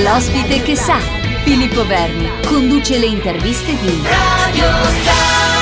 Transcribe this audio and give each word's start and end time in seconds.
L'ospite 0.00 0.62
che 0.62 0.74
sa, 0.74 0.98
Filippo 1.44 1.86
Verni, 1.86 2.26
conduce 2.46 2.96
le 2.96 3.04
interviste 3.04 3.76
di 3.78 4.02
Radio 4.02 4.64
Sa. 5.04 5.61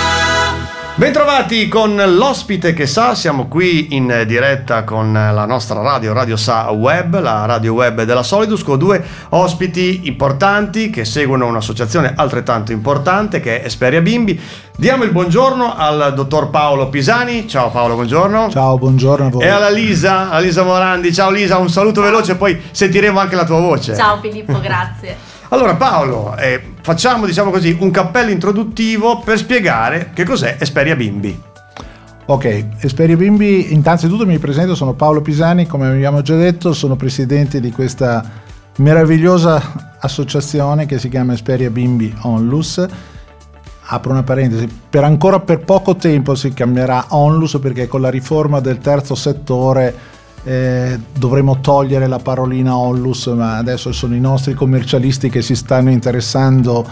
Bentrovati 1.01 1.67
con 1.67 1.97
l'ospite 1.97 2.75
che 2.75 2.87
sa, 2.87 3.15
siamo 3.15 3.49
qui 3.49 3.97
in 3.97 4.25
diretta 4.27 4.85
con 4.85 5.15
la 5.15 5.47
nostra 5.47 5.81
radio, 5.81 6.13
Radio 6.13 6.37
Sa 6.37 6.69
Web, 6.73 7.19
la 7.23 7.47
radio 7.47 7.73
web 7.73 8.03
della 8.03 8.23
Solidus, 8.23 8.63
con 8.63 8.77
due 8.77 9.03
ospiti 9.31 10.03
importanti 10.05 10.91
che 10.91 11.07
seguono 11.07 11.47
un'associazione 11.47 12.13
altrettanto 12.15 12.73
importante 12.73 13.41
che 13.41 13.63
è 13.63 13.65
Esperia 13.65 14.03
Bimbi. 14.03 14.39
Diamo 14.77 15.05
il 15.05 15.11
buongiorno 15.11 15.75
al 15.75 16.13
dottor 16.15 16.51
Paolo 16.51 16.91
Pisani. 16.91 17.49
Ciao 17.49 17.71
Paolo, 17.71 17.95
buongiorno. 17.95 18.51
Ciao, 18.51 18.77
buongiorno 18.77 19.27
a 19.27 19.31
voi. 19.31 19.43
E 19.43 19.49
alla 19.49 19.71
Lisa, 19.71 20.39
Lisa 20.39 20.65
Morandi. 20.65 21.15
Ciao 21.15 21.31
Lisa, 21.31 21.57
un 21.57 21.71
saluto 21.71 22.03
veloce, 22.03 22.37
poi 22.37 22.61
sentiremo 22.71 23.19
anche 23.19 23.37
la 23.37 23.47
tua 23.47 23.59
voce. 23.59 23.97
Ciao 23.97 24.19
Filippo, 24.21 24.61
grazie. 24.61 25.30
Allora 25.53 25.75
Paolo, 25.75 26.37
eh, 26.37 26.63
facciamo 26.81 27.27
diciamo 27.27 27.51
così 27.51 27.77
un 27.81 27.91
cappello 27.91 28.31
introduttivo 28.31 29.19
per 29.19 29.37
spiegare 29.37 30.11
che 30.15 30.23
cos'è 30.25 30.57
Esperia 30.61 30.95
Bimbi. 30.95 31.37
Ok, 32.27 32.67
Esperia 32.79 33.17
Bimbi, 33.17 33.73
innanzitutto 33.73 34.25
mi 34.25 34.39
presento, 34.39 34.77
sono 34.77 34.93
Paolo 34.93 35.23
Pisani, 35.23 35.67
come 35.67 35.89
abbiamo 35.89 36.23
già 36.23 36.37
detto, 36.37 36.73
sono 36.73 36.95
presidente 36.95 37.59
di 37.59 37.73
questa 37.73 38.25
meravigliosa 38.77 39.97
associazione 39.99 40.87
che 40.87 41.01
si 41.01 41.09
chiama 41.09 41.33
Esperia 41.33 41.69
Bimbi 41.71 42.15
Onlus. 42.21 42.87
Apro 43.87 44.13
una 44.13 44.23
parentesi, 44.23 44.69
per 44.89 45.03
ancora 45.03 45.41
per 45.41 45.65
poco 45.65 45.97
tempo 45.97 46.37
si 46.37 46.53
chiamerà 46.53 47.07
Onlus 47.09 47.59
perché 47.61 47.89
con 47.89 48.03
la 48.03 48.09
riforma 48.09 48.61
del 48.61 48.79
terzo 48.79 49.17
settore 49.17 49.93
eh, 50.45 50.99
dovremmo 51.17 51.61
togliere 51.61 52.07
la 52.07 52.19
parolina 52.19 52.77
Ollus, 52.77 53.27
ma 53.27 53.57
adesso 53.57 53.93
sono 53.93 54.15
i 54.15 54.21
nostri 54.21 54.55
commercialisti 54.55 55.29
che 55.29 55.43
si 55.43 55.55
stanno 55.55 55.91
interessando 55.91 56.87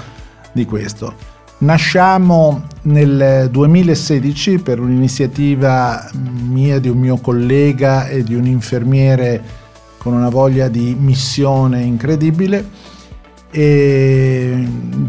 di 0.52 0.64
questo. 0.64 1.36
Nasciamo 1.60 2.66
nel 2.82 3.48
2016 3.50 4.60
per 4.60 4.78
un'iniziativa 4.78 6.08
mia, 6.48 6.78
di 6.78 6.88
un 6.88 6.98
mio 6.98 7.16
collega 7.16 8.06
e 8.06 8.22
di 8.22 8.34
un 8.34 8.46
infermiere 8.46 9.42
con 9.98 10.12
una 10.12 10.28
voglia 10.28 10.68
di 10.68 10.96
missione 10.98 11.82
incredibile 11.82 12.64
e 13.50 14.68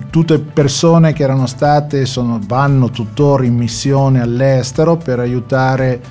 tutte 0.09 0.39
persone 0.39 1.13
che 1.13 1.23
erano 1.23 1.45
state, 1.45 2.05
sono, 2.05 2.39
vanno 2.47 2.89
tuttora 2.89 3.43
in 3.43 3.55
missione 3.55 4.21
all'estero 4.21 4.97
per 4.97 5.19
aiutare 5.19 6.01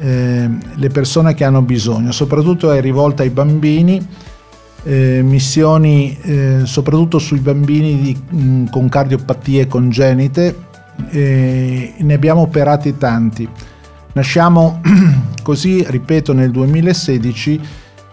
eh, 0.00 0.48
le 0.74 0.88
persone 0.88 1.34
che 1.34 1.44
hanno 1.44 1.62
bisogno, 1.62 2.10
soprattutto 2.10 2.72
è 2.72 2.80
rivolta 2.80 3.22
ai 3.22 3.30
bambini, 3.30 4.04
eh, 4.82 5.20
missioni 5.22 6.16
eh, 6.22 6.60
soprattutto 6.64 7.18
sui 7.18 7.40
bambini 7.40 8.00
di, 8.00 8.36
mh, 8.36 8.70
con 8.70 8.88
cardiopatie 8.88 9.66
congenite, 9.66 10.68
ne 11.12 12.12
abbiamo 12.12 12.42
operati 12.42 12.96
tanti. 12.98 13.48
Nasciamo 14.12 14.80
così, 15.42 15.84
ripeto, 15.86 16.32
nel 16.32 16.50
2016 16.50 17.60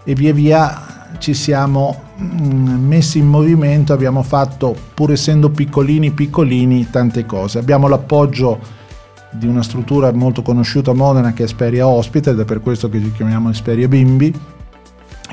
e 0.04 0.14
via 0.14 0.32
via 0.32 0.82
ci 1.18 1.34
siamo 1.34 2.02
messi 2.18 3.18
in 3.18 3.26
movimento, 3.26 3.92
abbiamo 3.92 4.22
fatto, 4.22 4.74
pur 4.94 5.12
essendo 5.12 5.50
piccolini 5.50 6.10
piccolini, 6.10 6.88
tante 6.90 7.26
cose. 7.26 7.58
Abbiamo 7.58 7.88
l'appoggio 7.88 8.58
di 9.30 9.46
una 9.46 9.62
struttura 9.62 10.12
molto 10.12 10.42
conosciuta 10.42 10.90
a 10.90 10.94
Modena 10.94 11.32
che 11.32 11.42
è 11.42 11.46
Esperia 11.46 11.86
Hospital 11.86 12.34
ed 12.34 12.40
è 12.40 12.44
per 12.44 12.60
questo 12.60 12.88
che 12.88 13.00
ci 13.00 13.12
chiamiamo 13.12 13.50
Esperia 13.50 13.88
Bimbi 13.88 14.32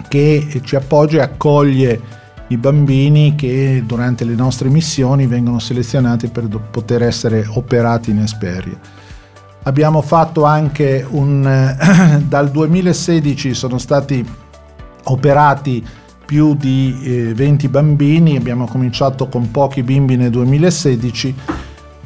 che 0.07 0.61
ci 0.63 0.75
appoggia 0.75 1.17
e 1.17 1.21
accoglie 1.21 2.01
i 2.47 2.57
bambini 2.57 3.35
che 3.35 3.83
durante 3.85 4.23
le 4.23 4.35
nostre 4.35 4.69
missioni 4.69 5.25
vengono 5.25 5.59
selezionati 5.59 6.27
per 6.27 6.47
poter 6.47 7.01
essere 7.03 7.45
operati 7.47 8.11
in 8.11 8.19
Esperia. 8.19 8.77
Abbiamo 9.63 10.01
fatto 10.01 10.43
anche 10.43 11.05
un... 11.09 11.41
dal 12.27 12.51
2016 12.51 13.53
sono 13.53 13.77
stati 13.77 14.23
operati 15.05 15.83
più 16.25 16.55
di 16.55 16.99
eh, 17.03 17.33
20 17.33 17.67
bambini, 17.67 18.35
abbiamo 18.35 18.65
cominciato 18.65 19.27
con 19.27 19.49
pochi 19.51 19.83
bimbi 19.83 20.15
nel 20.15 20.31
2016 20.31 21.35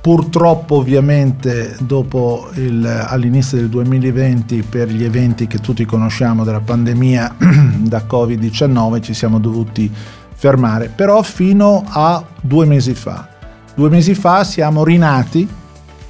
Purtroppo 0.01 0.75
ovviamente 0.75 1.75
il, 2.53 3.05
all'inizio 3.07 3.57
del 3.57 3.67
2020 3.67 4.61
per 4.63 4.87
gli 4.87 5.03
eventi 5.03 5.45
che 5.45 5.59
tutti 5.59 5.83
conosciamo 5.83 6.45
della 6.45 6.61
pandemia 6.61 7.35
da 7.83 8.03
Covid-19 8.09 9.01
ci 9.01 9.13
siamo 9.13 9.39
dovuti 9.39 9.91
fermare, 10.33 10.89
però 10.93 11.21
fino 11.21 11.83
a 11.85 12.23
due 12.41 12.65
mesi 12.65 12.93
fa. 12.93 13.27
Due 13.75 13.89
mesi 13.89 14.13
fa 14.13 14.45
siamo 14.45 14.85
rinati 14.85 15.47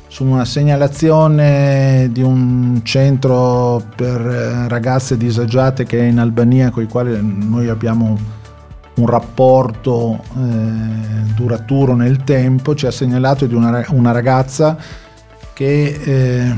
su 0.08 0.24
una 0.24 0.46
segnalazione 0.46 2.10
di 2.12 2.22
un 2.22 2.82
centro 2.84 3.82
per 3.96 4.20
ragazze 4.68 5.18
disagiate 5.18 5.86
che 5.86 6.00
è 6.00 6.04
in 6.04 6.20
Albania 6.20 6.70
con 6.70 6.84
i 6.84 6.88
quali 6.88 7.18
noi 7.22 7.70
abbiamo 7.70 8.18
un 9.00 9.08
rapporto 9.08 10.24
eh, 10.36 11.34
duraturo 11.36 11.96
nel 11.96 12.24
tempo, 12.24 12.76
ci 12.76 12.86
ha 12.86 12.92
segnalato 12.92 13.46
di 13.46 13.56
una, 13.56 13.84
una 13.90 14.12
ragazza 14.12 14.78
che 15.54 16.00
eh, 16.04 16.54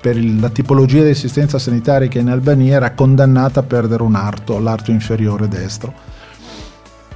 per 0.00 0.16
il, 0.16 0.38
la 0.38 0.50
tipologia 0.50 1.02
di 1.02 1.10
assistenza 1.10 1.58
sanitaria 1.58 2.08
che 2.08 2.18
in 2.18 2.28
Albania 2.28 2.76
era 2.76 2.92
condannata 2.92 3.60
a 3.60 3.64
perdere 3.64 4.02
un 4.02 4.14
arto, 4.14 4.58
l'arto 4.58 4.90
inferiore 4.90 5.48
destro. 5.48 6.16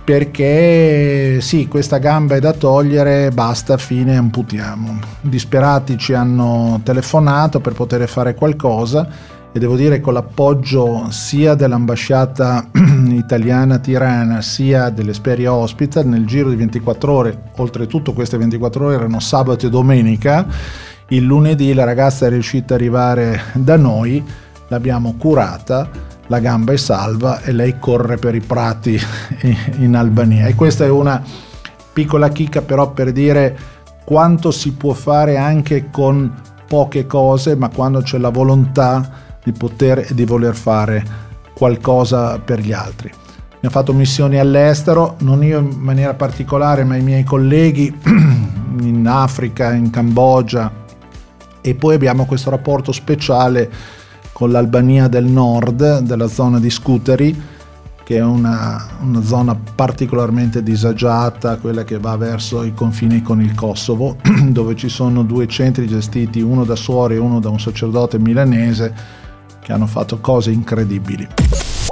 Perché 0.05 1.41
sì, 1.41 1.69
questa 1.69 1.99
gamba 1.99 2.35
è 2.35 2.41
da 2.41 2.53
togliere, 2.53 3.31
basta, 3.31 3.77
fine, 3.77 4.17
amputiamo. 4.17 4.99
Disperati 5.21 5.97
ci 5.97 6.13
hanno 6.13 6.81
telefonato 6.83 7.61
per 7.61 7.73
poter 7.75 8.09
fare 8.09 8.35
qualcosa 8.35 9.07
e 9.55 9.59
devo 9.59 9.77
dire 9.77 10.01
con 10.01 10.15
l'appoggio 10.15 11.09
sia 11.11 11.55
dell'ambasciata 11.55 12.71
italiana 13.09 13.79
Tirana 13.79 14.41
sia 14.41 14.89
dell'Esperia 14.89 15.53
Hospital 15.53 16.07
nel 16.07 16.25
giro 16.25 16.49
di 16.49 16.57
24 16.57 17.13
ore, 17.13 17.43
oltretutto 17.57 18.15
queste 18.15 18.39
24 18.39 18.87
ore 18.87 18.95
erano 18.95 19.21
sabato 19.21 19.67
e 19.67 19.71
domenica, 19.71 20.47
il 21.09 21.25
lunedì 21.25 21.75
la 21.75 21.85
ragazza 21.85 22.27
è 22.27 22.31
riuscita 22.31 22.75
ad 22.75 22.81
arrivare 22.81 23.43
da 23.53 23.77
noi, 23.77 24.25
l'abbiamo 24.69 25.17
curata, 25.19 25.87
la 26.29 26.39
gamba 26.39 26.73
è 26.73 26.79
salva 26.79 27.43
e 27.43 27.53
lei 27.53 27.79
corre 27.79 28.17
per 28.17 28.35
i 28.35 28.41
prati 28.41 28.99
in 29.81 29.95
Albania. 29.95 30.47
E 30.47 30.55
questa 30.55 30.85
è 30.85 30.89
una 30.89 31.23
piccola 31.93 32.31
chicca 32.31 32.63
però 32.63 32.93
per 32.93 33.13
dire 33.13 33.59
quanto 34.03 34.51
si 34.51 34.73
può 34.73 34.95
fare 34.95 35.37
anche 35.37 35.91
con 35.91 36.33
poche 36.67 37.07
cose, 37.07 37.55
ma 37.55 37.69
quando 37.69 38.01
c'è 38.01 38.17
la 38.17 38.31
volontà 38.31 39.32
di 39.45 39.53
poter 39.53 40.07
e 40.11 40.15
di 40.15 40.25
voler 40.25 40.55
fare 40.55 41.05
qualcosa 41.55 42.39
per 42.39 42.61
gli 42.61 42.73
altri. 42.73 43.11
Ho 43.65 43.71
fatto 43.71 43.93
missioni 43.93 44.39
all'estero, 44.39 45.17
non 45.21 45.45
io 45.45 45.61
in 45.61 45.79
maniera 45.79 46.15
particolare, 46.15 46.83
ma 46.83 46.97
i 46.97 47.03
miei 47.03 47.23
colleghi 47.23 47.95
in 48.81 49.07
Africa, 49.07 49.73
in 49.73 49.91
Cambogia 49.91 50.81
e 51.61 51.75
poi 51.77 51.95
abbiamo 51.95 52.27
questo 52.27 52.51
rapporto 52.51 52.91
speciale 52.91 53.71
con 54.33 54.51
l'Albania 54.51 55.07
del 55.07 55.27
Nord, 55.27 56.01
della 56.01 56.27
zona 56.27 56.59
di 56.59 56.71
Scuteri, 56.71 57.41
che 58.03 58.17
è 58.17 58.23
una, 58.23 58.85
una, 59.01 59.23
zona 59.23 59.55
particolarmente 59.55 60.65
disagiata, 60.65 61.57
quella 61.59 61.85
che 61.85 61.99
va 61.99 62.17
verso 62.17 62.65
i 62.65 62.75
confini 62.75 63.23
con 63.23 63.41
il 63.41 63.55
Kosovo, 63.55 64.17
dove 64.49 64.75
ci 64.75 64.89
sono 64.89 65.23
due 65.23 65.47
centri 65.47 65.87
gestiti, 65.87 66.41
uno 66.41 66.65
da 66.65 66.75
suore 66.75 67.15
e 67.15 67.19
uno 67.19 67.39
da 67.39 67.49
un 67.49 67.61
sacerdote 67.61 68.19
milanese, 68.19 68.93
che 69.63 69.73
hanno 69.73 69.87
fatto 69.87 70.19
cose 70.19 70.51
incredibili. 70.51 71.27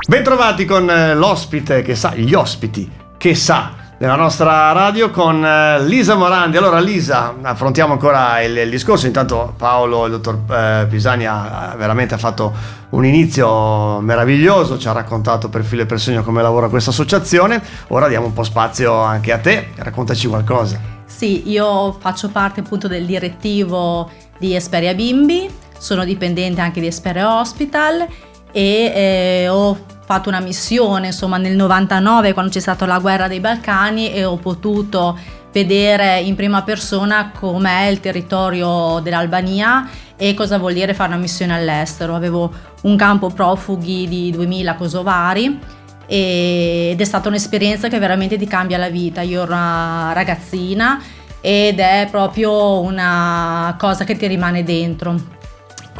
Bentrovati 0.08 0.64
con 0.64 0.90
eh, 0.90 1.14
l'ospite 1.14 1.82
che 1.82 1.94
sa, 1.94 2.14
gli 2.14 2.34
ospiti 2.34 2.90
che 3.16 3.34
sa 3.34 3.74
nella 3.98 4.16
nostra 4.16 4.72
radio 4.72 5.10
con 5.10 5.44
eh, 5.44 5.84
Lisa 5.84 6.16
Morandi. 6.16 6.56
Allora 6.56 6.80
Lisa, 6.80 7.34
affrontiamo 7.40 7.92
ancora 7.92 8.40
il, 8.42 8.56
il 8.56 8.70
discorso, 8.70 9.06
intanto 9.06 9.54
Paolo, 9.56 10.06
il 10.06 10.12
dottor 10.12 10.40
eh, 10.50 10.86
Pisani 10.88 11.26
ha 11.26 11.74
veramente 11.76 12.18
fatto 12.18 12.52
un 12.90 13.04
inizio 13.04 14.00
meraviglioso, 14.00 14.78
ci 14.78 14.88
ha 14.88 14.92
raccontato 14.92 15.48
per 15.48 15.62
filo 15.62 15.82
e 15.82 15.86
per 15.86 16.00
segno 16.00 16.24
come 16.24 16.42
lavora 16.42 16.68
questa 16.68 16.90
associazione, 16.90 17.62
ora 17.88 18.08
diamo 18.08 18.26
un 18.26 18.32
po' 18.32 18.42
spazio 18.42 18.94
anche 19.00 19.32
a 19.32 19.38
te, 19.38 19.68
raccontaci 19.76 20.26
qualcosa. 20.26 20.80
Sì, 21.04 21.50
io 21.50 21.92
faccio 22.00 22.30
parte 22.30 22.60
appunto 22.60 22.88
del 22.88 23.04
direttivo 23.04 24.10
di 24.38 24.54
Esperia 24.56 24.94
Bimbi, 24.94 25.48
sono 25.80 26.04
dipendente 26.04 26.60
anche 26.60 26.80
di 26.80 26.86
Espere 26.86 27.22
Hospital 27.22 28.06
e 28.52 28.92
eh, 28.94 29.48
ho 29.48 29.78
fatto 30.04 30.28
una 30.28 30.40
missione 30.40 31.06
insomma 31.06 31.38
nel 31.38 31.56
99 31.56 32.34
quando 32.34 32.50
c'è 32.50 32.60
stata 32.60 32.84
la 32.84 32.98
guerra 32.98 33.28
dei 33.28 33.40
Balcani 33.40 34.12
e 34.12 34.24
ho 34.24 34.36
potuto 34.36 35.18
vedere 35.52 36.20
in 36.20 36.34
prima 36.34 36.62
persona 36.62 37.30
com'è 37.30 37.86
il 37.86 38.00
territorio 38.00 39.00
dell'Albania 39.00 39.88
e 40.16 40.34
cosa 40.34 40.58
vuol 40.58 40.74
dire 40.74 40.94
fare 40.94 41.10
una 41.10 41.20
missione 41.20 41.54
all'estero. 41.54 42.14
Avevo 42.14 42.52
un 42.82 42.96
campo 42.96 43.30
profughi 43.30 44.06
di 44.06 44.30
2000 44.30 44.74
kosovari 44.74 45.58
ed 46.06 47.00
è 47.00 47.04
stata 47.04 47.28
un'esperienza 47.28 47.88
che 47.88 47.98
veramente 47.98 48.36
ti 48.36 48.46
cambia 48.46 48.76
la 48.76 48.90
vita. 48.90 49.22
Io 49.22 49.42
ero 49.42 49.52
una 49.52 50.12
ragazzina 50.12 51.02
ed 51.40 51.80
è 51.80 52.06
proprio 52.10 52.80
una 52.80 53.74
cosa 53.78 54.04
che 54.04 54.16
ti 54.16 54.26
rimane 54.26 54.62
dentro. 54.62 55.38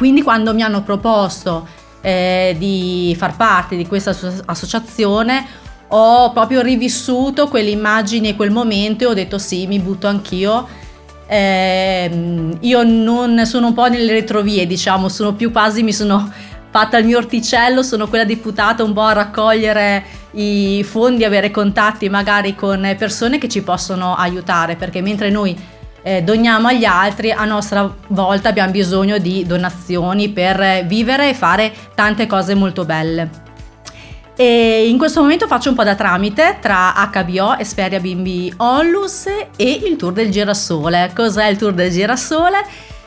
Quindi 0.01 0.23
quando 0.23 0.55
mi 0.55 0.63
hanno 0.63 0.81
proposto 0.81 1.67
eh, 2.01 2.55
di 2.57 3.15
far 3.19 3.35
parte 3.35 3.75
di 3.75 3.85
questa 3.85 4.17
associazione 4.45 5.45
ho 5.89 6.31
proprio 6.31 6.61
rivissuto 6.61 7.47
quelle 7.47 7.69
immagini 7.69 8.29
e 8.29 8.35
quel 8.35 8.49
momento 8.49 9.03
e 9.03 9.05
ho 9.05 9.13
detto 9.13 9.37
sì, 9.37 9.67
mi 9.67 9.77
butto 9.77 10.07
anch'io. 10.07 10.67
Eh, 11.27 12.57
io 12.59 12.83
non 12.83 13.45
sono 13.45 13.67
un 13.67 13.73
po' 13.75 13.89
nelle 13.89 14.11
retrovie, 14.11 14.65
diciamo, 14.65 15.07
sono 15.07 15.35
più 15.35 15.51
quasi 15.51 15.83
mi 15.83 15.93
sono 15.93 16.33
fatta 16.71 16.97
il 16.97 17.05
mio 17.05 17.19
orticello, 17.19 17.83
sono 17.83 18.07
quella 18.07 18.25
deputata 18.25 18.83
un 18.83 18.93
po' 18.93 19.01
a 19.01 19.13
raccogliere 19.13 20.03
i 20.31 20.83
fondi, 20.83 21.25
avere 21.25 21.51
contatti 21.51 22.09
magari 22.09 22.55
con 22.55 22.95
persone 22.97 23.37
che 23.37 23.47
ci 23.47 23.61
possono 23.61 24.15
aiutare, 24.15 24.75
perché 24.77 24.99
mentre 24.99 25.29
noi 25.29 25.55
eh, 26.03 26.23
doniamo 26.23 26.67
agli 26.67 26.85
altri, 26.85 27.31
a 27.31 27.45
nostra 27.45 27.93
volta 28.07 28.49
abbiamo 28.49 28.71
bisogno 28.71 29.17
di 29.17 29.45
donazioni 29.45 30.29
per 30.29 30.85
vivere 30.85 31.29
e 31.29 31.33
fare 31.33 31.71
tante 31.95 32.27
cose 32.27 32.55
molto 32.55 32.85
belle. 32.85 33.49
E 34.35 34.87
in 34.89 34.97
questo 34.97 35.21
momento 35.21 35.45
faccio 35.45 35.69
un 35.69 35.75
po' 35.75 35.83
da 35.83 35.93
tramite 35.93 36.57
tra 36.59 36.93
HBO, 37.11 37.57
Esperia 37.57 37.99
Bimbi 37.99 38.51
Onlus 38.57 39.27
e 39.55 39.81
il 39.85 39.95
Tour 39.97 40.13
del 40.13 40.31
Girasole. 40.31 41.11
Cos'è 41.13 41.45
il 41.47 41.57
Tour 41.57 41.73
del 41.73 41.91
Girasole? 41.91 42.65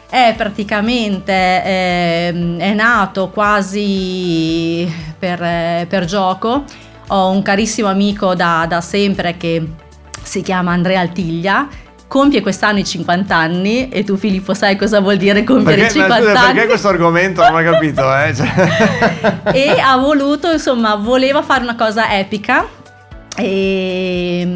È 0.08 0.32
praticamente 0.36 1.32
eh, 1.32 2.56
è 2.58 2.72
nato 2.72 3.30
quasi 3.30 4.88
per, 5.18 5.86
per, 5.88 6.04
gioco. 6.04 6.62
Ho 7.08 7.30
un 7.30 7.42
carissimo 7.42 7.88
amico 7.88 8.34
da, 8.34 8.66
da 8.68 8.80
sempre 8.80 9.36
che 9.36 9.66
si 10.22 10.40
chiama 10.40 10.70
Andrea 10.70 11.00
Altiglia 11.00 11.66
compie 12.06 12.42
quest'anno 12.42 12.78
i 12.78 12.84
50 12.84 13.34
anni 13.34 13.88
e 13.88 14.04
tu 14.04 14.16
Filippo 14.16 14.54
sai 14.54 14.76
cosa 14.76 15.00
vuol 15.00 15.16
dire 15.16 15.42
compiere 15.42 15.82
perché, 15.82 16.00
50 16.00 16.16
scusa, 16.16 16.40
anni. 16.40 16.52
Perché 16.52 16.68
questo 16.68 16.88
argomento 16.88 17.42
non 17.42 17.54
ho 17.54 17.70
capito, 17.70 18.16
eh? 18.16 18.34
Cioè. 18.34 19.42
e 19.52 19.80
ha 19.80 19.96
voluto, 19.96 20.50
insomma, 20.50 20.94
voleva 20.94 21.42
fare 21.42 21.62
una 21.62 21.76
cosa 21.76 22.16
epica 22.16 22.66
e, 23.36 24.46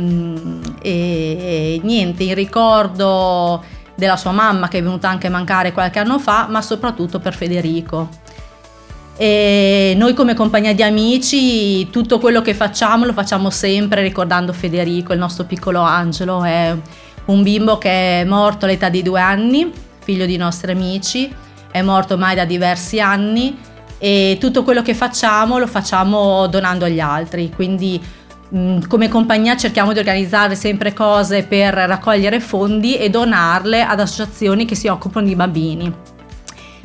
e 0.80 1.80
niente, 1.82 2.22
in 2.22 2.34
ricordo 2.34 3.64
della 3.96 4.16
sua 4.16 4.30
mamma 4.30 4.68
che 4.68 4.78
è 4.78 4.82
venuta 4.82 5.08
anche 5.08 5.26
a 5.26 5.30
mancare 5.30 5.72
qualche 5.72 5.98
anno 5.98 6.18
fa, 6.20 6.46
ma 6.48 6.62
soprattutto 6.62 7.18
per 7.18 7.34
Federico. 7.34 8.08
E 9.16 9.94
noi 9.96 10.14
come 10.14 10.34
compagnia 10.34 10.72
di 10.72 10.84
amici 10.84 11.90
tutto 11.90 12.20
quello 12.20 12.40
che 12.40 12.54
facciamo 12.54 13.04
lo 13.04 13.12
facciamo 13.12 13.50
sempre 13.50 14.00
ricordando 14.02 14.52
Federico, 14.52 15.12
il 15.12 15.18
nostro 15.18 15.42
piccolo 15.42 15.80
angelo, 15.80 16.44
è 16.44 16.76
un 17.28 17.42
bimbo 17.42 17.78
che 17.78 18.20
è 18.20 18.24
morto 18.24 18.64
all'età 18.64 18.88
di 18.88 19.02
due 19.02 19.20
anni, 19.20 19.70
figlio 20.02 20.26
di 20.26 20.36
nostri 20.36 20.72
amici, 20.72 21.32
è 21.70 21.82
morto 21.82 22.14
ormai 22.14 22.34
da 22.34 22.44
diversi 22.44 23.00
anni 23.00 23.58
e 23.98 24.36
tutto 24.40 24.62
quello 24.62 24.80
che 24.80 24.94
facciamo 24.94 25.58
lo 25.58 25.66
facciamo 25.66 26.46
donando 26.46 26.86
agli 26.86 27.00
altri, 27.00 27.52
quindi 27.54 28.00
mh, 28.48 28.86
come 28.86 29.08
compagnia 29.08 29.56
cerchiamo 29.56 29.92
di 29.92 29.98
organizzare 29.98 30.54
sempre 30.54 30.94
cose 30.94 31.42
per 31.42 31.74
raccogliere 31.74 32.40
fondi 32.40 32.96
e 32.96 33.10
donarle 33.10 33.82
ad 33.82 34.00
associazioni 34.00 34.64
che 34.64 34.74
si 34.74 34.88
occupano 34.88 35.26
di 35.26 35.34
bambini. 35.34 35.92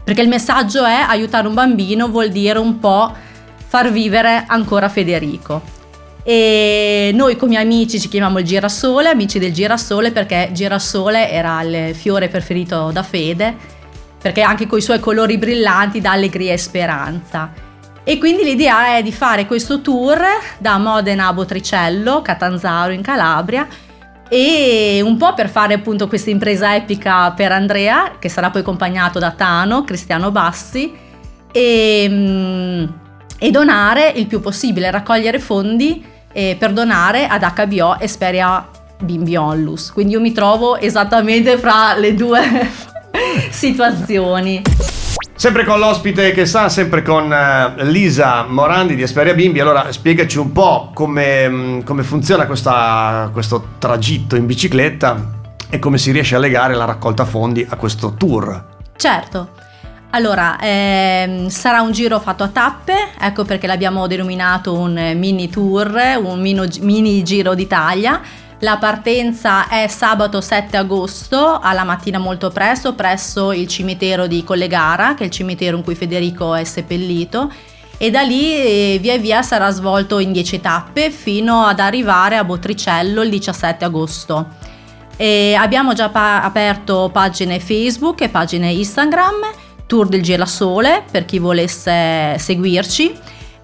Perché 0.04 0.22
il 0.22 0.28
messaggio 0.28 0.84
è 0.84 1.06
aiutare 1.07 1.48
un 1.48 1.54
bambino 1.54 2.10
vuol 2.10 2.28
dire 2.28 2.60
un 2.60 2.80
po' 2.80 3.13
far 3.66 3.90
vivere 3.90 4.44
ancora 4.45 4.90
Federico 4.90 5.82
e 6.24 7.12
noi 7.14 7.36
come 7.36 7.58
amici 7.58 8.00
ci 8.00 8.08
chiamiamo 8.08 8.40
il 8.40 8.46
girasole, 8.46 9.10
amici 9.10 9.40
del 9.40 9.52
girasole 9.52 10.12
perché 10.12 10.50
girasole 10.54 11.30
era 11.30 11.62
il 11.62 11.94
fiore 11.94 12.30
preferito 12.30 12.92
da 12.92 13.04
Fede, 13.04 13.54
perché 14.22 14.42
anche 14.42 14.66
con 14.66 14.78
i 14.78 14.81
suoi 14.81 15.00
colori 15.00 15.38
brillanti 15.38 16.00
dà 16.00 16.12
allegria 16.12 16.54
e 16.54 16.58
speranza. 16.58 17.52
E 18.06 18.18
quindi 18.18 18.44
l'idea 18.44 18.96
è 18.96 19.04
di 19.04 19.12
fare 19.12 19.46
questo 19.46 19.81
tour 19.81 20.22
da 20.58 20.78
Modena 20.78 21.28
a 21.28 21.34
Botricello, 21.34 22.22
Catanzaro 22.22 22.92
in 22.92 23.02
Calabria 23.02 23.68
e 24.30 25.02
un 25.04 25.18
po' 25.18 25.34
per 25.34 25.50
fare 25.50 25.74
appunto 25.74 26.08
questa 26.08 26.30
impresa 26.30 26.74
epica 26.76 27.31
per 27.31 27.52
Andrea, 27.52 28.14
che 28.18 28.30
sarà 28.30 28.50
poi 28.50 28.62
accompagnato 28.62 29.19
da 29.19 29.31
Tano, 29.31 29.84
Cristiano 29.84 30.31
Bassi, 30.31 30.92
e, 31.52 32.06
mm, 32.10 32.86
e 33.38 33.52
donare 33.52 34.12
il 34.16 34.26
più 34.26 34.40
possibile, 34.40 34.90
raccogliere 34.90 35.40
fondi 35.40 36.12
eh, 36.33 36.56
per 36.59 36.74
donare 36.74 37.27
ad 37.27 37.44
HBO 37.44 37.97
Esperia 38.00 38.68
Bimbi 39.00 39.35
Onlus. 39.35 39.91
Quindi 39.91 40.13
io 40.13 40.19
mi 40.19 40.31
trovo 40.31 40.77
esattamente 40.77 41.57
fra 41.57 41.95
le 41.95 42.13
due 42.13 42.69
situazioni. 43.50 44.62
Sempre 45.35 45.65
con 45.65 45.80
l'ospite 45.80 46.31
che 46.31 46.45
sa, 46.45 46.69
sempre 46.69 47.01
con 47.01 47.25
uh, 47.25 47.83
Lisa 47.83 48.45
Morandi 48.47 48.95
di 48.95 49.01
Esperia 49.01 49.33
Bimbi. 49.33 49.59
Allora 49.59 49.91
spiegaci 49.91 50.38
un 50.38 50.51
po' 50.51 50.91
come, 50.94 51.50
mm, 51.50 51.80
come 51.81 52.03
funziona 52.03 52.45
questa, 52.45 53.30
questo 53.33 53.69
tragitto 53.77 54.35
in 54.35 54.45
bicicletta 54.45 55.41
e 55.69 55.80
come 55.80 55.97
si 55.97 56.12
riesce 56.12 56.35
a 56.35 56.39
legare 56.39 56.75
la 56.75 56.85
raccolta 56.85 57.25
fondi 57.25 57.65
a 57.68 57.75
questo 57.75 58.13
tour. 58.13 58.71
Certo. 58.95 59.62
Allora, 60.15 60.60
ehm, 60.60 61.48
sarà 61.48 61.81
un 61.81 61.92
giro 61.92 62.19
fatto 62.19 62.44
a 62.44 62.48
tappe, 62.48 62.94
ecco 63.19 63.45
perché 63.45 63.65
l'abbiamo 63.65 64.06
denominato 64.06 64.77
un 64.77 65.13
mini 65.15 65.50
tour, 65.50 66.00
un 66.24 66.39
mini, 66.39 66.68
mini 66.81 67.24
giro 67.24 67.56
d'Italia. 67.56 68.21
La 68.60 68.77
partenza 68.77 69.68
è 69.68 69.88
sabato 69.88 70.39
7 70.39 70.77
agosto 70.77 71.60
alla 71.60 71.83
mattina 71.83 72.19
molto 72.19 72.51
presto 72.51 72.94
presso 72.94 73.51
il 73.54 73.68
cimitero 73.68 74.27
di 74.27 74.44
Collegara, 74.44 75.15
che 75.15 75.24
è 75.24 75.25
il 75.25 75.31
cimitero 75.31 75.77
in 75.77 75.83
cui 75.83 75.95
Federico 75.95 76.54
è 76.54 76.63
seppellito, 76.63 77.51
e 77.98 78.12
da 78.12 78.21
lì 78.21 78.54
eh, 78.54 78.98
via 79.01 79.18
via 79.18 79.42
sarà 79.42 79.71
svolto 79.71 80.19
in 80.19 80.31
10 80.31 80.62
tappe 80.62 81.09
fino 81.09 81.63
ad 81.63 81.80
arrivare 81.80 82.38
a 82.38 82.44
Botricello 82.44 83.24
il 83.24 83.31
17 83.31 83.83
agosto. 83.83 84.48
E 85.18 85.56
abbiamo 85.56 85.94
già 85.94 86.09
pa- 86.09 86.44
aperto 86.44 87.09
pagine 87.12 87.59
Facebook 87.59 88.21
e 88.21 88.30
pagine 88.30 88.71
Instagram 88.71 89.62
tour 89.85 90.07
del 90.07 90.21
Girasole 90.21 91.03
per 91.09 91.25
chi 91.25 91.39
volesse 91.39 92.38
seguirci 92.38 93.13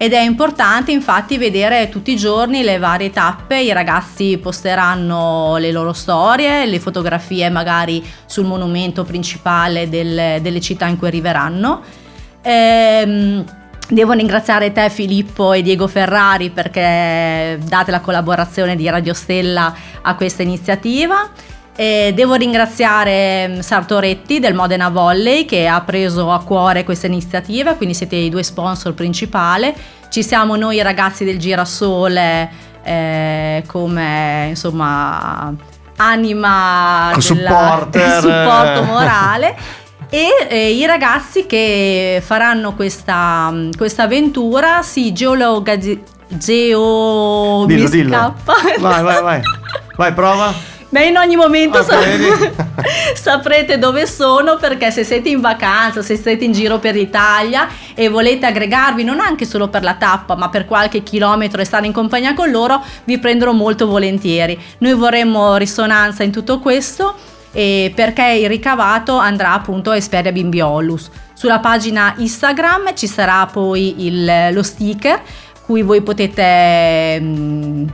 ed 0.02 0.14
è 0.14 0.20
importante 0.20 0.92
infatti 0.92 1.36
vedere 1.36 1.90
tutti 1.90 2.12
i 2.12 2.16
giorni 2.16 2.62
le 2.62 2.78
varie 2.78 3.10
tappe, 3.10 3.60
i 3.60 3.70
ragazzi 3.70 4.38
posteranno 4.38 5.58
le 5.58 5.70
loro 5.72 5.92
storie, 5.92 6.64
le 6.64 6.80
fotografie 6.80 7.50
magari 7.50 8.02
sul 8.24 8.46
monumento 8.46 9.04
principale 9.04 9.90
del, 9.90 10.40
delle 10.40 10.60
città 10.62 10.86
in 10.86 10.96
cui 10.96 11.08
arriveranno. 11.08 11.82
Ehm, 12.40 13.44
devo 13.90 14.12
ringraziare 14.12 14.72
te 14.72 14.88
Filippo 14.88 15.52
e 15.52 15.60
Diego 15.60 15.86
Ferrari 15.86 16.48
perché 16.48 17.58
date 17.62 17.90
la 17.90 18.00
collaborazione 18.00 18.76
di 18.76 18.88
Radio 18.88 19.12
Stella 19.12 19.74
a 20.00 20.14
questa 20.14 20.42
iniziativa. 20.42 21.28
E 21.76 22.12
devo 22.14 22.34
ringraziare 22.34 23.48
mm, 23.48 23.58
Sartoretti 23.60 24.38
del 24.38 24.54
Modena 24.54 24.88
Volley 24.88 25.44
che 25.44 25.66
ha 25.66 25.80
preso 25.80 26.30
a 26.30 26.42
cuore 26.42 26.84
questa 26.84 27.06
iniziativa, 27.06 27.74
quindi 27.74 27.94
siete 27.94 28.16
i 28.16 28.28
due 28.28 28.42
sponsor 28.42 28.92
principali. 28.92 29.72
Ci 30.08 30.22
siamo 30.22 30.56
noi 30.56 30.82
ragazzi 30.82 31.24
del 31.24 31.38
Girasole 31.38 32.50
eh, 32.82 33.62
come 33.66 34.46
insomma 34.48 35.54
anima 35.96 37.12
della, 37.14 37.88
supporto 38.20 38.82
morale. 38.84 39.56
E 40.12 40.26
eh, 40.48 40.72
i 40.72 40.84
ragazzi 40.86 41.46
che 41.46 42.20
faranno 42.24 42.74
questa, 42.74 43.48
mm, 43.52 43.70
questa 43.76 44.02
avventura 44.02 44.82
si 44.82 45.12
geologa 45.12 45.78
geo 45.78 47.64
dillo, 47.66 47.88
dillo. 47.88 48.34
vai 48.78 49.02
vai 49.02 49.22
vai. 49.22 49.40
Vai 49.96 50.14
prova 50.14 50.54
Beh, 50.90 51.06
in 51.06 51.16
ogni 51.16 51.36
momento 51.36 51.84
sap- 51.84 52.50
saprete 53.14 53.78
dove 53.78 54.08
sono 54.08 54.56
perché 54.56 54.90
se 54.90 55.04
siete 55.04 55.28
in 55.28 55.40
vacanza, 55.40 56.02
se 56.02 56.16
siete 56.16 56.44
in 56.44 56.50
giro 56.50 56.80
per 56.80 56.96
l'Italia 56.96 57.68
e 57.94 58.08
volete 58.08 58.46
aggregarvi 58.46 59.04
non 59.04 59.20
anche 59.20 59.44
solo 59.44 59.68
per 59.68 59.84
la 59.84 59.94
tappa 59.94 60.34
ma 60.34 60.48
per 60.48 60.64
qualche 60.64 61.04
chilometro 61.04 61.60
e 61.60 61.64
stare 61.64 61.86
in 61.86 61.92
compagnia 61.92 62.34
con 62.34 62.50
loro, 62.50 62.82
vi 63.04 63.18
prenderò 63.18 63.52
molto 63.52 63.86
volentieri. 63.86 64.58
Noi 64.78 64.94
vorremmo 64.94 65.56
risonanza 65.56 66.24
in 66.24 66.32
tutto 66.32 66.58
questo 66.58 67.14
e 67.52 67.92
perché 67.94 68.26
il 68.42 68.48
ricavato 68.48 69.16
andrà 69.16 69.52
appunto 69.52 69.92
a 69.92 69.96
Esperia 69.96 70.32
Bimbiolus. 70.32 71.08
Sulla 71.34 71.60
pagina 71.60 72.14
Instagram 72.16 72.94
ci 72.96 73.06
sarà 73.06 73.46
poi 73.46 74.06
il, 74.06 74.52
lo 74.52 74.62
sticker 74.64 75.22
cui 75.64 75.82
voi 75.82 76.02
potete... 76.02 77.20
Mh, 77.20 77.26
mm, 77.26 77.88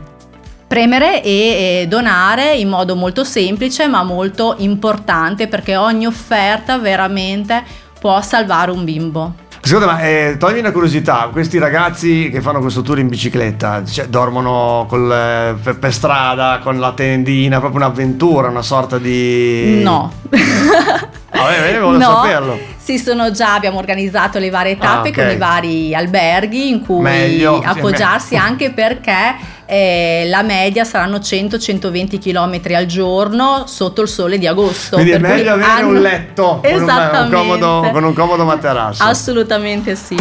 premere 0.66 1.23
e, 1.23 1.87
donare 1.88 2.56
in 2.56 2.68
modo 2.68 2.96
molto 2.96 3.23
semplice 3.25 3.87
ma 3.87 4.02
molto 4.02 4.54
importante 4.58 5.46
perché 5.49 5.76
ogni 5.76 6.06
offerta 6.06 6.78
veramente 6.78 7.62
può 7.99 8.20
salvare 8.20 8.70
un 8.70 8.85
bimbo. 8.85 9.32
Ascolta, 9.62 9.87
ma 9.87 10.00
eh, 10.00 10.37
toglimi 10.38 10.61
una 10.61 10.70
curiosità, 10.70 11.28
questi 11.32 11.58
ragazzi 11.58 12.28
che 12.30 12.40
fanno 12.40 12.61
questo 12.61 12.82
tour 12.82 13.00
in 13.00 13.08
bicicletta, 13.08 13.85
cioè, 13.85 14.06
dormono 14.06 14.87
col, 14.88 15.11
eh, 15.11 15.73
per, 15.75 15.92
strada, 15.92 16.61
con 16.62 16.78
la 16.78 16.92
tendina, 16.92 17.58
proprio 17.58 17.80
un'avventura, 17.80 18.46
una 18.49 18.62
sorta 18.62 18.96
di... 18.99 19.80
No. 19.82 20.12
Vabbè, 20.30 21.58
volevo 21.58 21.90
No. 21.96 22.00
saperlo. 22.23 22.58
Sì, 22.76 22.99
sono 22.99 23.32
già, 23.32 23.54
abbiamo 23.54 23.78
organizzato 23.78 24.38
le 24.38 24.50
varie 24.50 24.78
tappe 24.78 25.08
Ah, 25.08 25.11
ok. 25.11 25.14
con 25.16 25.30
i 25.30 25.37
vari 25.37 25.94
alberghi 25.96 26.68
in 26.68 26.85
cui 26.85 27.00
Meglio, 27.00 27.61
sì, 27.61 27.66
appoggiarsi 27.66 28.35
meglio. 28.35 28.46
anche 28.46 28.70
perché 28.70 29.35
eh, 29.66 30.25
la 30.28 30.42
media 30.42 30.85
saranno 30.85 31.16
100-120 31.18 32.18
km 32.18 32.75
al 32.75 32.87
giorno 32.87 33.64
sotto 33.66 34.02
il 34.02 34.08
sole 34.08 34.38
di 34.38 34.46
agosto. 34.46 34.96
Quindi 34.96 35.12
è 35.12 35.18
meglio 35.18 35.52
avere 35.52 35.70
hanno- 35.70 35.88
un 35.88 36.00
letto 36.00 36.61
con 36.62 36.82
un, 36.82 37.28
comodo, 37.30 37.88
con 37.92 38.04
un 38.04 38.14
comodo 38.14 38.44
materasso. 38.44 39.02
Assolutamente 39.02 39.96
sì. 39.96 40.16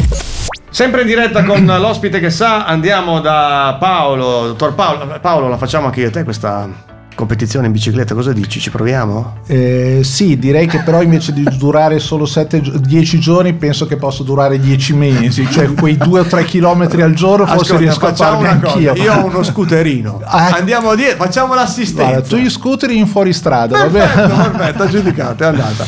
Sempre 0.70 1.02
in 1.02 1.08
diretta 1.08 1.44
con 1.44 1.64
l'ospite 1.80 2.20
che 2.20 2.30
sa, 2.30 2.66
andiamo 2.66 3.22
da 3.22 3.78
Paolo, 3.80 4.48
dottor 4.48 4.74
Paolo. 4.74 5.20
Paolo, 5.22 5.48
la 5.48 5.58
facciamo 5.58 5.86
anche 5.86 6.02
io 6.02 6.08
e 6.08 6.12
te 6.12 6.24
questa 6.24 6.94
competizione 7.16 7.66
in 7.66 7.72
bicicletta, 7.72 8.14
cosa 8.14 8.34
dici? 8.34 8.60
Ci 8.60 8.70
proviamo? 8.70 9.38
Eh, 9.48 10.02
sì, 10.04 10.38
direi 10.38 10.68
che 10.68 10.80
però 10.80 11.02
invece 11.02 11.34
di 11.34 11.44
durare 11.58 12.00
solo 12.00 12.30
10 12.30 13.20
giorni, 13.20 13.54
penso 13.54 13.88
che 13.88 13.96
possa 13.98 14.24
durare 14.24 14.60
10 14.60 14.94
mesi, 14.94 15.50
cioè 15.50 15.74
quei 15.74 15.98
2 15.98 16.20
o 16.20 16.24
3 16.26 16.44
chilometri 16.46 17.02
al 17.02 17.14
giorno 17.14 17.46
forse 17.46 17.74
Ascolta, 17.74 17.84
riesco 17.84 18.06
a 18.06 18.14
farli 18.14 18.44
una 18.44 18.60
cosa, 18.60 18.74
anch'io. 18.74 18.94
Io 18.96 19.14
ho 19.14 19.26
uno 19.26 19.44
scooterino. 19.44 20.22
Ah, 20.24 20.50
ecco. 20.50 20.58
Andiamo 20.58 20.96
dietro, 20.96 21.24
facciamo 21.24 21.54
l'assistenza. 21.56 22.12
Guarda, 22.12 22.28
tu 22.28 22.36
gli 22.38 22.50
scooter 22.50 22.92
in 22.92 23.08
fuoristrada, 23.08 23.78
va 23.78 23.88
bene? 23.88 24.06
Perfetto, 24.06 24.52
perfetto, 24.52 24.84
aggiudicato, 24.84 25.44
è 25.44 25.48
andata. 25.48 25.86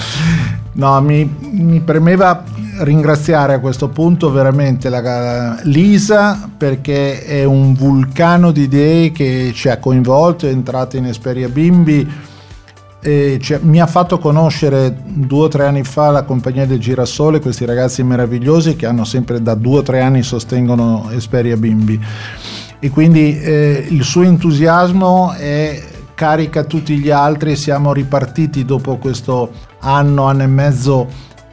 No, 0.74 1.02
mi, 1.02 1.36
mi 1.40 1.80
premeva 1.82 2.44
ringraziare 2.80 3.54
a 3.54 3.60
questo 3.60 3.90
punto 3.90 4.32
veramente 4.32 4.90
la, 4.90 5.60
Lisa 5.64 6.50
perché 6.56 7.24
è 7.24 7.44
un 7.44 7.74
vulcano 7.74 8.52
di 8.52 8.64
idee 8.64 9.12
che 9.12 9.52
ci 9.54 9.70
ha 9.70 9.78
coinvolto, 9.78 10.48
è 10.48 10.52
entrata 10.52 10.98
in 10.98 11.06
Esperia 11.06 11.50
Bimbi 11.50 12.08
e 13.00 13.40
ci- 13.42 13.58
mi 13.62 13.80
ha 13.80 13.88
fatto 13.88 14.18
conoscere 14.18 14.96
due 15.04 15.46
o 15.46 15.48
tre 15.48 15.66
anni 15.66 15.84
fa 15.84 16.10
la 16.10 16.24
compagnia 16.24 16.66
del 16.66 16.80
Girasole, 16.80 17.40
questi 17.40 17.66
ragazzi 17.66 18.04
meravigliosi 18.04 18.76
che 18.76 18.86
hanno 18.86 19.04
sempre 19.04 19.42
da 19.42 19.56
due 19.56 19.80
o 19.80 19.84
tre 19.84 20.02
anni 20.02 20.24
sostengono 20.24 21.10
Esperia 21.12 21.58
Bimbi. 21.58 22.00
E 22.80 22.90
quindi 22.90 23.40
eh, 23.40 23.88
il 23.90 24.04
suo 24.04 24.24
entusiasmo 24.24 25.34
è 25.34 25.82
carica 26.14 26.64
tutti 26.64 26.98
gli 26.98 27.12
altri 27.12 27.56
siamo 27.56 27.94
ripartiti 27.94 28.66
dopo 28.66 28.98
questo 28.98 29.52
anno, 29.82 30.24
anno 30.24 30.42
e 30.42 30.48
mezzo 30.48 31.08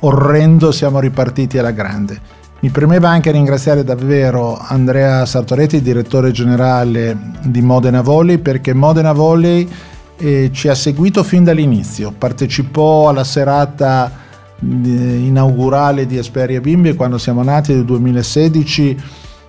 orrendo, 0.04 0.72
siamo 0.72 1.00
ripartiti 1.00 1.58
alla 1.58 1.70
grande. 1.70 2.42
Mi 2.60 2.70
premeva 2.70 3.10
anche 3.10 3.30
ringraziare 3.30 3.84
davvero 3.84 4.56
Andrea 4.58 5.26
Sartoretti, 5.26 5.82
direttore 5.82 6.30
generale 6.30 7.16
di 7.42 7.60
Modena 7.60 8.00
Volley, 8.00 8.38
perché 8.38 8.72
Modena 8.72 9.12
Volley 9.12 9.68
eh, 10.16 10.50
ci 10.52 10.68
ha 10.68 10.74
seguito 10.74 11.22
fin 11.22 11.44
dall'inizio, 11.44 12.12
partecipò 12.16 13.08
alla 13.08 13.24
serata 13.24 14.10
eh, 14.60 14.66
inaugurale 14.66 16.06
di 16.06 16.16
Esperia 16.16 16.60
Bimbi 16.60 16.94
quando 16.94 17.18
siamo 17.18 17.42
nati 17.42 17.74
nel 17.74 17.84
2016 17.84 18.96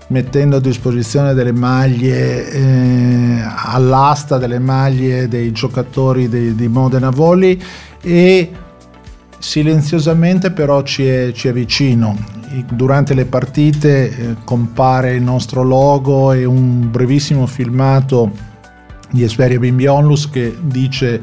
mettendo 0.07 0.57
a 0.57 0.59
disposizione 0.59 1.33
delle 1.33 1.51
maglie 1.51 2.51
eh, 2.51 3.41
all'asta 3.43 4.37
delle 4.37 4.59
maglie 4.59 5.27
dei 5.27 5.51
giocatori 5.51 6.29
di, 6.29 6.53
di 6.53 6.67
Modena 6.67 7.09
Volley 7.09 7.59
e 8.01 8.51
silenziosamente 9.45 10.49
però 10.49 10.81
ci 10.81 11.05
è, 11.05 11.31
ci 11.31 11.47
è 11.47 11.53
vicino. 11.53 12.17
Durante 12.71 13.13
le 13.13 13.25
partite 13.25 14.09
eh, 14.09 14.35
compare 14.43 15.13
il 15.13 15.21
nostro 15.21 15.61
logo 15.61 16.31
e 16.31 16.45
un 16.45 16.89
brevissimo 16.89 17.45
filmato 17.45 18.31
di 19.11 19.23
Esperia 19.23 19.59
Bimbi 19.59 19.85
Onlus 19.85 20.29
che 20.29 20.57
dice 20.59 21.21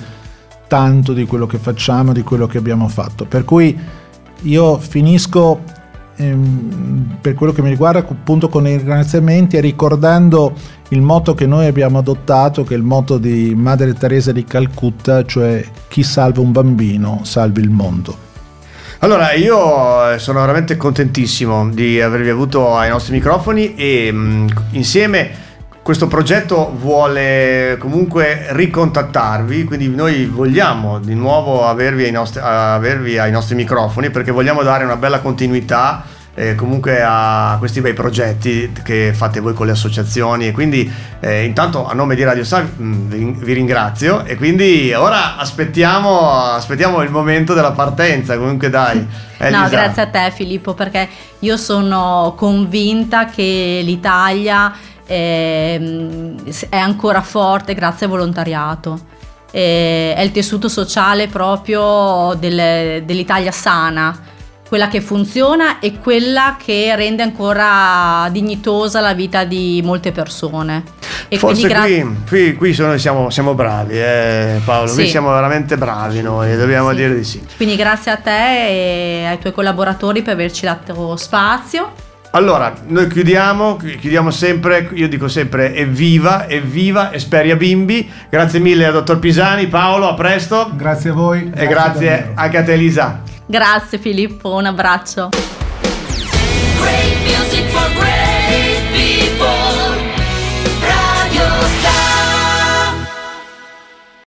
tanto 0.69 1.13
di 1.13 1.27
quello 1.27 1.47
che 1.47 1.59
facciamo, 1.59 2.13
di 2.13 2.23
quello 2.23 2.47
che 2.47 2.59
abbiamo 2.59 2.87
fatto. 2.87 3.25
Per 3.25 3.45
cui 3.45 3.77
io 4.43 4.79
finisco 4.79 5.61
ehm, 6.17 7.17
per 7.21 7.35
quello 7.35 7.53
che 7.53 7.63
mi 7.63 7.71
riguarda 7.71 8.01
appunto 8.01 8.49
con 8.49 8.67
i 8.67 8.77
ringraziamenti 8.77 9.57
e 9.57 9.61
ricordando 9.61 10.55
il 10.89 11.01
motto 11.01 11.35
che 11.35 11.47
noi 11.47 11.67
abbiamo 11.67 11.99
adottato, 11.99 12.65
che 12.65 12.75
è 12.75 12.77
il 12.77 12.83
motto 12.83 13.19
di 13.19 13.55
Madre 13.57 13.93
Teresa 13.95 14.33
di 14.33 14.45
Calcutta, 14.45 15.25
cioè 15.25 15.65
chi 15.89 16.03
salva 16.03 16.41
un 16.41 16.53
bambino 16.53 17.21
salva 17.23 17.61
il 17.61 17.71
mondo. 17.71 18.31
Allora, 18.99 19.33
io 19.33 20.13
eh, 20.13 20.19
sono 20.21 20.41
veramente 20.41 20.77
contentissimo 20.77 21.71
di 21.71 22.01
avervi 22.01 22.29
avuto 22.29 22.77
ai 22.77 22.89
nostri 22.89 23.15
microfoni 23.15 23.75
e 23.75 24.13
mh, 24.13 24.49
insieme 24.71 25.31
questo 25.83 26.07
progetto 26.07 26.73
vuole 26.77 27.77
comunque 27.81 28.47
ricontattarvi, 28.51 29.65
quindi 29.65 29.89
noi 29.89 30.27
vogliamo 30.27 31.01
di 31.01 31.15
nuovo 31.15 31.67
avervi 31.67 32.05
ai 32.05 32.13
nostri, 32.13 32.41
avervi 32.41 33.19
ai 33.19 33.33
nostri 33.33 33.57
microfoni 33.57 34.11
perché 34.11 34.31
vogliamo 34.31 34.63
dare 34.63 34.85
una 34.85 34.97
bella 34.97 35.21
continuità 35.21 36.05
eh, 36.35 36.55
comunque 36.55 37.03
a 37.05 37.57
questi 37.59 37.81
bei 37.81 37.93
progetti 37.93 38.73
che 38.83 39.13
fate 39.15 39.41
voi 39.41 39.55
con 39.55 39.67
le 39.67 39.73
associazioni. 39.73 40.47
E 40.47 40.53
quindi 40.53 40.91
eh, 41.21 41.45
intanto 41.45 41.87
a 41.87 41.93
nome 41.93 42.15
di 42.15 42.23
Radio 42.23 42.45
Star 42.45 42.65
mh, 42.65 43.39
vi 43.43 43.53
ringrazio. 43.53 44.25
E 44.25 44.37
quindi 44.37 44.93
ora 44.95 45.37
aspettiamo, 45.37 46.53
aspettiamo 46.53 47.03
il 47.03 47.11
momento 47.11 47.55
della 47.55 47.73
partenza 47.73 48.37
comunque 48.39 48.71
dai. 48.71 49.07
No, 49.43 49.49
Elisa. 49.49 49.69
grazie 49.71 50.03
a 50.03 50.07
te 50.07 50.33
Filippo 50.33 50.73
perché 50.73 51.09
io 51.41 51.57
sono 51.57 52.33
convinta 52.37 53.25
che 53.25 53.81
l'Italia 53.83 54.73
ehm, 55.07 56.43
è 56.69 56.77
ancora 56.77 57.23
forte 57.23 57.75
grazie 57.75 58.07
al 58.07 58.13
volontariato. 58.13 58.99
È 59.51 60.21
il 60.23 60.31
tessuto 60.33 60.69
sociale 60.69 61.27
proprio 61.29 62.35
del- 62.39 63.03
dell'Italia 63.05 63.51
sana, 63.53 64.19
quella 64.67 64.89
che 64.89 65.03
funziona 65.03 65.79
e 65.81 65.99
quella 65.99 66.57
che 66.63 66.97
rende 66.97 67.23
ancora 67.23 68.27
dignitosa 68.31 69.01
la 69.01 69.13
vita 69.13 69.45
di 69.45 69.83
molte 69.85 70.11
persone. 70.13 70.83
E 71.29 71.37
Forse 71.37 71.69
gra- 71.69 71.83
qui, 71.83 72.17
qui, 72.27 72.55
qui 72.55 72.73
sono- 72.73 72.97
siamo, 72.97 73.29
siamo 73.29 73.53
bravi, 73.53 73.99
eh, 73.99 74.61
Paolo. 74.65 74.91
Qui 74.93 75.05
Sì. 75.05 75.11
siamo 75.11 75.31
veramente 75.33 75.77
bravi 75.77 76.23
noi, 76.23 76.57
dobbiamo 76.57 76.89
Sì. 76.91 76.97
dire 76.97 77.15
di 77.15 77.25
sì. 77.25 77.47
Quindi 77.57 77.77
grazie 77.77 78.11
a 78.13 78.17
te 78.17 78.69
e 78.69 79.25
ai 79.27 79.39
tuoi 79.39 79.53
collaboratori 79.53 80.23
per 80.23 80.33
averci 80.33 80.65
dato 80.65 81.17
spazio. 81.17 81.93
Allora, 82.35 82.73
noi 82.87 83.09
chiudiamo, 83.09 83.77
chi- 83.77 83.97
chiudiamo 83.97 84.31
sempre, 84.31 84.89
io 84.95 85.07
dico 85.07 85.29
sempre 85.29 85.75
evviva, 85.75 86.49
evviva, 86.49 87.13
Esperia 87.13 87.57
Bimbi. 87.57 88.11
Grazie 88.31 88.59
mille 88.59 88.87
al 88.87 88.93
dottor 88.95 89.19
Pisani, 89.19 89.67
Paolo, 89.67 90.09
a 90.09 90.15
presto. 90.15 90.71
Grazie 90.75 91.11
a 91.11 91.13
voi. 91.13 91.51
E 91.55 91.67
grazie 91.67 92.09
davvero. 92.09 92.33
anche 92.35 92.57
a 92.57 92.63
te 92.63 92.73
Elisa. 92.73 93.21
Grazie 93.45 93.99
Filippo, 93.99 94.55
un 94.55 94.65
abbraccio. 94.65 95.29